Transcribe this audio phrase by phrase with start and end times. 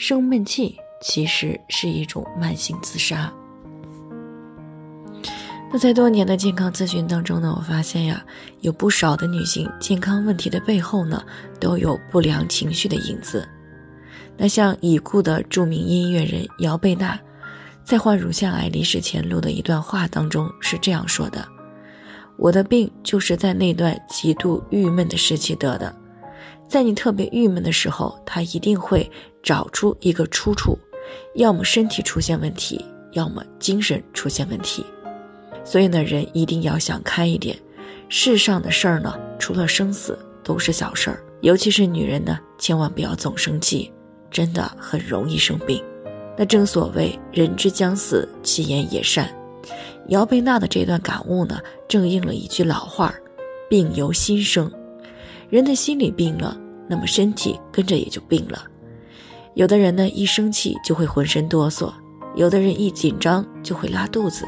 [0.00, 3.30] 生闷气其实是一种慢性自杀。
[5.70, 8.24] 那在多年的健康咨询当中呢，我发现呀，
[8.60, 11.22] 有不少的女性健康问题的背后呢，
[11.60, 13.46] 都有不良情绪的影子。
[14.38, 17.20] 那像已故的著名音乐人姚贝娜，
[17.84, 21.46] 在患乳腺癌离世前录的一段话当中是这样说的
[22.38, 25.94] ：“我的病就是在那段极度郁闷的时期得的。”
[26.70, 29.10] 在你特别郁闷的时候，他一定会
[29.42, 30.78] 找出一个出处，
[31.34, 34.86] 要么身体出现问题，要么精神出现问题。
[35.64, 37.58] 所以呢，人一定要想开一点。
[38.08, 43.92] 世上的事儿呢，除了生死都是小事儿，尤其是女人呢，千万不要总生气，
[44.30, 45.82] 真的很容易生病。
[46.38, 49.28] 那正所谓人之将死，其言也善。
[50.06, 53.12] 姚贝娜的这段感悟呢，正应了一句老话
[53.68, 54.70] 病由心生。
[55.50, 56.56] 人的心里病了，
[56.88, 58.62] 那么身体跟着也就病了。
[59.54, 61.92] 有的人呢，一生气就会浑身哆嗦；
[62.36, 64.44] 有的人一紧张就会拉肚子；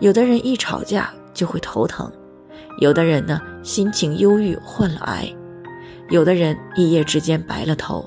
[0.00, 2.06] 有的人一吵架就会头疼；
[2.80, 5.34] 有的人呢，心情忧郁患了癌；
[6.10, 8.04] 有的人一夜之间白了头。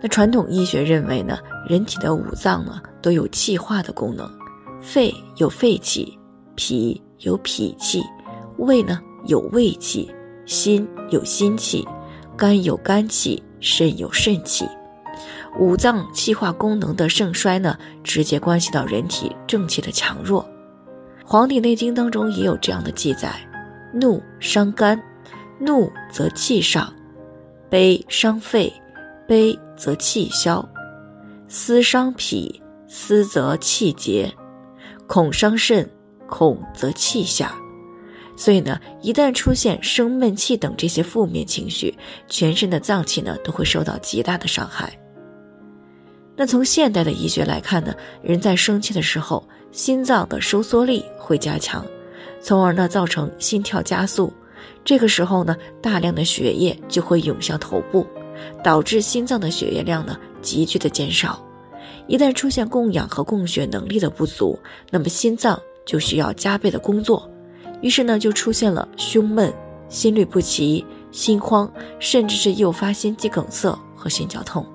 [0.00, 4.30] 那传统医学认为呢，人体的五脏呢都有气化的功能，
[4.80, 6.16] 肺有肺气，
[6.54, 8.00] 脾有脾气，
[8.58, 10.08] 胃呢有胃气。
[10.48, 11.86] 心有心气，
[12.34, 14.66] 肝有肝气，肾有肾气，
[15.58, 20.42] 五脏气化功能的盛衰呢，直接关系到人体正气的强弱。
[21.22, 23.30] 《黄帝内经》当中也有这样的记载：
[23.92, 24.98] 怒伤肝，
[25.60, 26.90] 怒则气上；
[27.68, 28.72] 悲伤肺，
[29.26, 30.66] 悲则气消；
[31.46, 34.32] 思伤脾，思则气结；
[35.06, 35.86] 恐伤肾，
[36.26, 37.54] 恐则气下。
[38.38, 41.92] 所以呢，一旦出现生闷气等这些负面情绪，
[42.28, 44.96] 全身的脏器呢都会受到极大的伤害。
[46.36, 51.84] 那从现代的医学来看呢，人在生气的时候，心脏的收缩力会加强，
[52.40, 54.32] 从而呢造成心跳加速。
[54.84, 58.06] 这个时候呢，大量的血液就会涌向头部，
[58.62, 61.44] 导致心脏的血液量呢急剧的减少。
[62.06, 64.56] 一旦出现供氧和供血能力的不足，
[64.90, 67.28] 那么心脏就需要加倍的工作。
[67.80, 69.52] 于是呢，就出现了胸闷、
[69.88, 74.66] 心律不齐、心慌，甚至是诱发心肌梗塞和心绞痛。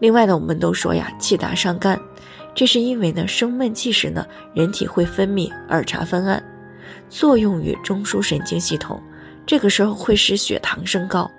[0.00, 2.00] 另外呢，我们都说呀，气大伤肝，
[2.54, 6.42] 这是因为呢，生闷气时呢，人体会分泌二茶酚胺，
[7.08, 9.02] 作用于中枢神经系统，
[9.44, 11.30] 这个时候会使血糖升高，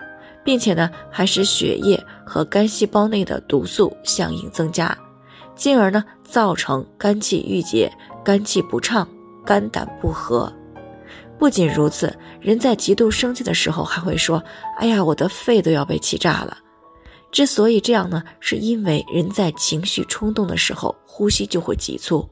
[0.43, 4.95] 并且呢，还使血液和肝细胞内的毒素相应增加，
[5.55, 7.91] 进而呢，造成肝气郁结、
[8.23, 9.07] 肝气不畅、
[9.45, 10.51] 肝胆不和。
[11.39, 14.43] 不仅如此，人在极度生气的时候还会说
[14.77, 16.57] ：“哎呀，我的肺都要被气炸了。”
[17.31, 22.27] 之所以这样呢，是因为人在情绪冲动的时候，呼吸就会急促，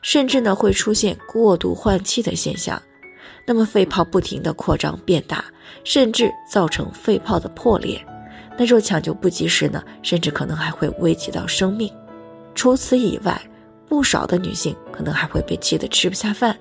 [0.00, 2.80] 甚至呢会出现过度换气的现象。
[3.46, 5.44] 那么肺泡不停的扩张变大，
[5.84, 8.02] 甚至造成肺泡的破裂。
[8.56, 11.92] 那若抢救不及时呢，甚至可能还会危及到生命。
[12.54, 13.40] 除此以外，
[13.86, 16.58] 不少的女性可能还会被气得吃不下饭。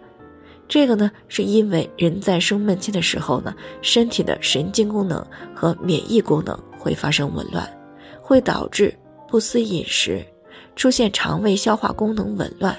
[0.67, 7.67] 这个呢，是因为人在生闷气的时候呢，身体的神经功能和免疫功能会发生紊乱，
[8.21, 8.93] 会导致
[9.29, 10.21] 不思饮食，
[10.75, 12.75] 出现肠胃消化功能紊乱。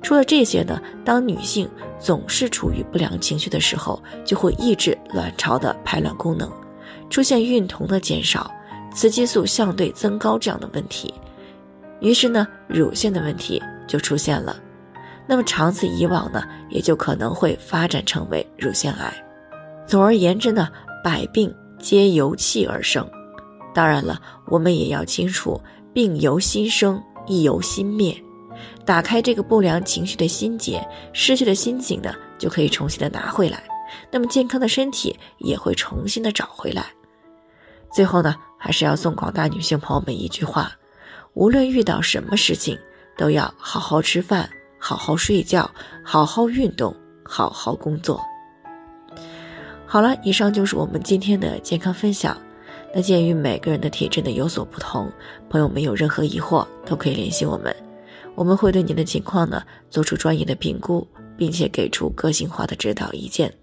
[0.00, 1.68] 除了这些呢，当女性
[2.00, 6.50] 总是处于不良情绪的时候，就会抑制卵巢的排卵功能，
[7.10, 8.50] 出现孕酮的减少、
[8.94, 11.12] 雌激素相对增高这样的问题，
[12.00, 14.56] 于是呢，乳腺的问题就出现了。
[15.26, 19.12] 那么长此以往呢，也就可能会发展成为乳腺癌。
[19.86, 20.68] 总而言之呢，
[21.02, 23.08] 百病皆由气而生。
[23.74, 25.60] 当然了，我们也要清楚，
[25.92, 28.14] 病由心生，亦由心灭。
[28.84, 33.62] 打开这个不良情绪的心结，失去的心情呢，就可以重新的拿回来。
[34.10, 36.86] 那么健康的身体也会重新的找回来。
[37.92, 40.72] 最后呢，还是要送广大女性朋友们一句话：
[41.34, 42.78] 无论遇到什么事情，
[43.16, 44.48] 都要好好吃饭。
[44.84, 45.70] 好好睡觉，
[46.02, 46.92] 好好运动，
[47.22, 48.20] 好好工作。
[49.86, 52.36] 好了，以上就是我们今天的健康分享。
[52.92, 55.08] 那鉴于每个人的体质呢有所不同，
[55.48, 57.72] 朋友们有任何疑惑都可以联系我们，
[58.34, 61.06] 我们会对您的情况呢做出专业的评估，
[61.36, 63.54] 并且给出个性化的指导意见。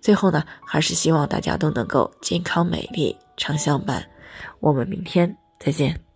[0.00, 4.04] 最后呢，还是希望大家都能够健康美丽常相伴。
[4.58, 6.07] 我们明天再见。